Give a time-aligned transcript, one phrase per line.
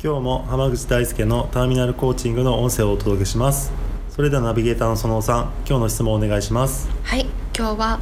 [0.00, 3.72] 今日も浜口大輔のターミナルコーチングの音声をお届けします。
[4.08, 6.88] それではナビゲーターの園尾さん今日の質問をお願いします。
[7.02, 7.98] はい今日は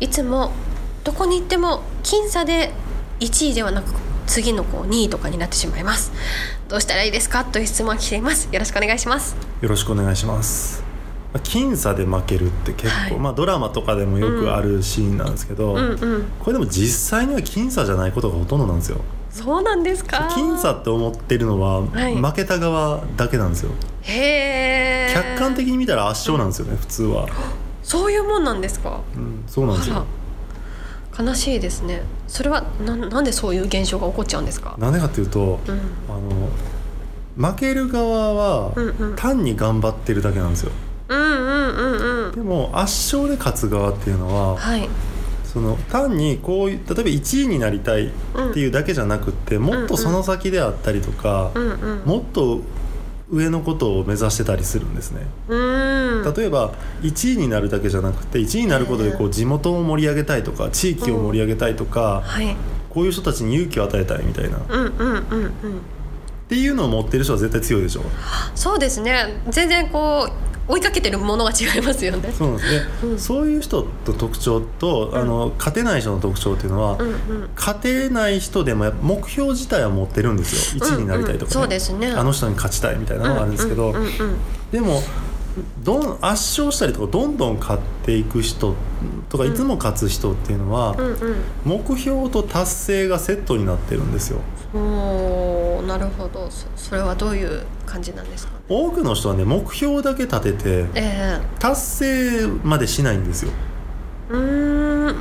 [0.00, 0.50] いつも
[1.04, 2.72] どこに行っても僅差で
[3.20, 3.94] 1位ではなく
[4.26, 6.10] 次のこう2位とかになってしまいます。
[6.68, 7.44] どうしたらいいですか？
[7.44, 8.48] という質問が来ています。
[8.50, 9.36] よろしくお願いします。
[9.60, 10.82] よろしくお願いします。
[11.32, 18.98] 僅差で負けるって結構、はい、まあドラマとかでもよくあるシーンなんですけど、うんうんうん、これでも実際には僅差じゃないことがほとんどなんですよ
[19.30, 20.28] そうなんですか？
[20.36, 23.70] 僅差って思ってるのは、負けた側だけなんですよ。
[24.02, 27.28] へえ客観的に見たら圧勝なんですよね、うん、普通は。
[27.82, 30.04] そういうもんなんですか、うん、そうなんですよ。
[31.18, 32.02] 悲しいですね。
[32.28, 34.74] それはななんでそういう現象が起こっちゃうんですか？
[34.78, 38.72] なんでかっていうと、うん、あの負ける側は
[39.16, 40.72] 単に頑張ってるだけなんですよ、
[41.08, 44.88] うんうんうんうん、でも圧勝で勝つ側っていうのは、はい、
[45.52, 48.10] その単にこういう例えば1位になりたいっ
[48.54, 52.60] ていうだけじゃなくて、もっとその先であったりとか、うんうん、もっと
[53.30, 55.22] 上のことを目指してたりするんですね。
[55.48, 62.54] 例えば1位になるだけじゃなくて1位になることでこう地元を盛り上げたいとか地域を盛り上げたいとか、はい、
[62.88, 64.58] こういう人たちに勇気を与えたいみたいな。
[64.58, 64.62] っ
[66.50, 68.00] ていうのを持ってる人は絶対強いでしょ。
[68.00, 68.04] う。
[68.56, 69.40] そうですね。
[69.48, 72.32] 全然こう追いかけてるものが違いますよね。
[72.32, 80.84] そうですね、うん、そういう人と特徴と、あの勝てない人の特徴っていうのは、うんうん、勝てない人でも目標自体は持ってるんですよ。
[80.84, 81.50] 1位になりたいとか、ね。
[81.50, 82.08] そうですね。
[82.12, 83.94] あの人に勝ちたいみたいなのがあるんですけど、
[84.70, 85.02] でも
[85.82, 88.74] どん圧勝したりとかどんどん勝っていく人
[89.28, 94.38] とかいつも勝つ人っていうのは、うんうん、目標と達成がセットになってるんですよ。
[94.72, 96.48] おなるほど。
[96.76, 103.50] それはどういう感じなんですか、多くの人はね目標だけ立てて、えー、達成までしないんですよ。
[104.30, 105.16] うん。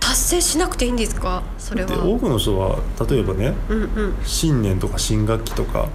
[0.00, 1.42] 達成しなくていいんですか？
[1.58, 2.04] それは。
[2.04, 5.88] 多くの人は例えばね、うんうん、新年とか新学期とか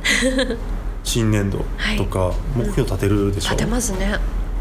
[1.04, 1.66] 新年度
[1.98, 4.18] とか目標立てるでしょ、うん、立てますね。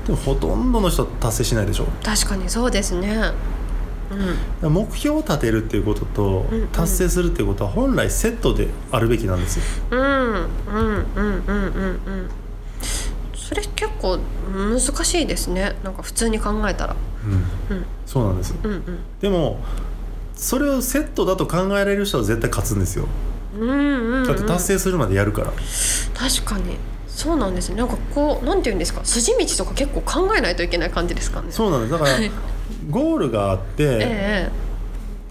[0.07, 1.87] でもほとんどの人は達成しないでしょ？
[2.03, 3.33] 確かにそうですね。
[4.61, 9.63] うん、目標を立てるっていうことと、達成するっていうことは本来セットであるべきなんですよ。
[9.91, 10.01] うん。
[10.01, 10.17] うん。
[10.35, 10.47] うん。
[11.15, 11.45] うん。
[11.47, 11.55] うん。
[11.55, 12.29] うん。
[13.35, 14.19] それ結構
[14.53, 15.77] 難しいですね。
[15.83, 16.97] なんか普通に考えたら。
[17.71, 19.61] うん、うん、そうなんです、うんうん、でも
[20.35, 23.07] それをセットだと考えられる人は絶対勝つんですよ。
[24.27, 25.53] だって達成するまでやるから。
[26.15, 26.77] 確かに。
[27.09, 27.77] そうなんですね。
[27.77, 29.05] なんかこうなんていうんですか？
[29.05, 31.49] 筋道とか結構考えないといけない感じですかね。
[31.51, 31.93] そうなんです。
[31.93, 32.11] だから
[32.91, 34.51] ゴールがあって、え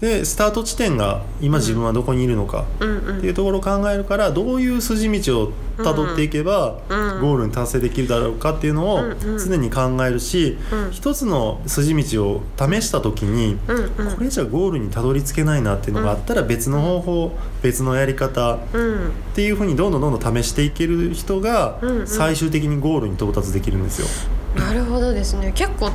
[0.02, 10.58] でスタート地点が今自分はどこにいるのかっていうところを考えるからどういう筋道をたどっていけばゴールに達成できるだろうかっていうのを常に考えるし
[10.90, 13.58] 一つの筋道を試した時に
[14.16, 18.58] これじゃゴールにたどり着けないなっていうのがあったら別の方法別のやり方っ
[19.36, 24.08] ていうふうにどんどんどんどん試していける人が最終的にゴールに到達できるんですよ。
[24.56, 25.52] なるほどですね。
[25.54, 25.92] 結構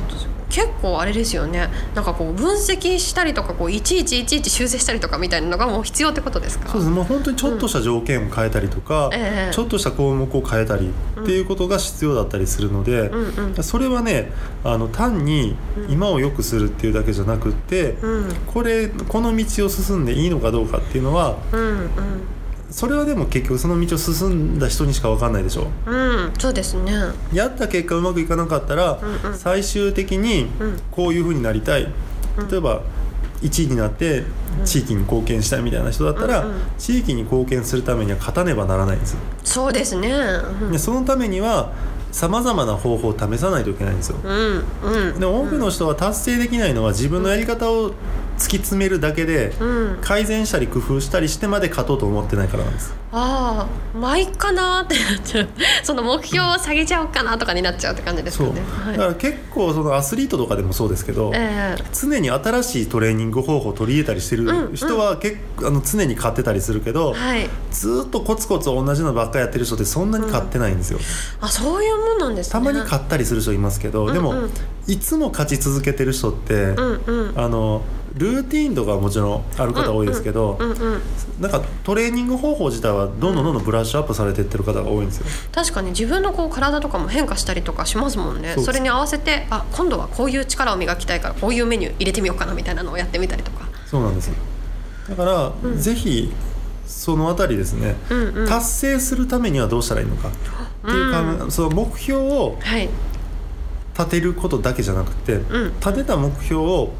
[0.50, 1.68] 結構あれですよね。
[1.94, 6.68] なんかこう分析したりとかこういちいちいちいち修正したりとかみたいなのがもう必要ってことですか？
[6.68, 14.30] そうですもう本当にちょっとした条件を変えたりとか、うんえちょっとした項目を変えたりっていうことが必要だったりするので、うんうん、それはね
[14.64, 15.56] あの単に
[15.88, 21.88] 今を良くするっていうだけじゃなくって、うん、これこの道を進んでいいのかどうかっていうのは、うんうん
[22.70, 25.68] それはでも結局その道を進んだ人にしか分かんないでしょ。
[25.86, 26.92] う、うん、そうですね。
[27.32, 30.48] やった結果うまくいかなかったら、うんうん、最終的に
[30.90, 31.92] こういうふうになりたい、
[32.36, 32.82] うん、例えば
[33.42, 34.24] 1位になって
[34.64, 40.10] 地域に貢献したいみたいな人だったら、うんうん、地域に貢献するためには勝たねばならないんですそうですね、
[40.62, 41.72] うん、でそのためには
[42.10, 47.92] さまざまな方法を試さないといけないんですよ、うんうん、で多くの人は達成できないのは自分のやり方を
[48.38, 49.52] 突き詰めるだけで、
[50.00, 52.94] 改善したり工夫したりしてまで勝とうと思ってないからなんです。
[53.10, 55.48] ああまあいっかなってなっちゃう。
[55.82, 74.34] その目標を下げちゃおうかなとかになっちゃうって感じですかね、はい、だから結構そのアスリートとかでもそうですけど、えー、常に新しいトレーニング方法を取り入れたりしてる人は結構、あの常に勝ってたりするけど、はい、ずっとコツコツ同じのばっかりやってる人ってそんなに勝ってないんですよ、うん、あそういうもんなんです、ね、たまに勝ったりする人いますけど、うんうん、でも
[74.86, 77.82] いつも勝ち続けてる人って、うんうん、あの
[78.14, 81.02] ルーティンとかはもちろんある方多いですけど、うんうんうんうん、
[81.40, 85.26] なんかトレーニング方法自体はどんどんどんどんブラッシュアップされていってる方が多いんですよ。
[85.52, 88.56] 確かに自分のこう体とかも変化したりとかしますもんね。
[88.58, 93.68] それに合わせてあ今度はこういう力を磨きたいからこういうメニュー入れてみようかなみたいなのをやってみたりとか。
[93.86, 94.30] そうなんです
[95.08, 96.30] だから、うん、ぜひ
[96.86, 102.58] そのあたりですね、うんうん、達成するためにはどうしたらいいのかっていうか、うん、その目標を
[103.94, 106.92] 立てることだけじゃなくて、うん、立てた目標を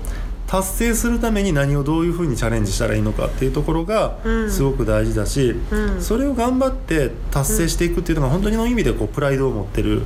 [0.48, 4.16] 達成するために何をどういうふうにチャレンジしたらいいのかっていうところが
[4.48, 10.02] すごく大事だし、うん、それを頑張って達成していくっていうのが本当にの意味でこうプライドを持ってる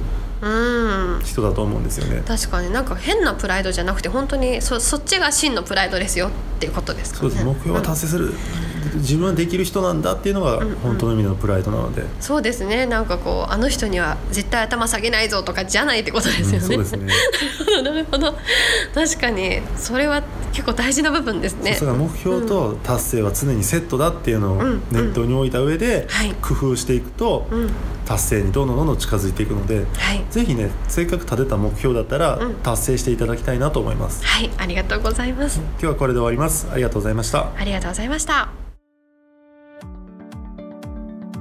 [1.24, 2.72] 人だと思うんですよね、確かに。
[2.72, 7.22] なんか変なプライドじゃなくて本当にそそっちが真のプライドですよっていうことですかね。
[7.22, 7.44] そうです。
[7.44, 8.32] 目標は達成する、うん、
[8.94, 16.60] 自分はできる人なんだっていうのが本当の意味のプライドなので、うんうん、そうですねなんかこうあの人には絶対頭下げないぞとかじゃないってことですよね。
[16.60, 17.12] そうですね
[17.82, 18.36] なるほど
[18.94, 20.22] 確かにそれは
[20.52, 21.78] 結構大事な部分ですね。
[21.80, 26.06] 目標と達成は常にセットだっていうのを念頭に置いた上で
[26.42, 27.46] 工夫していくと
[28.06, 34.24] 達成にどんどんどんどん近づいていくので、はい、ぜひねせっかく立てた目標だったら達成していただきたいなと思います。
[34.24, 35.58] はいありがとうございます。
[35.58, 36.68] 今日はこれで終わります。
[36.70, 37.48] ありがとうございました。
[37.56, 38.61] ありがとうございました。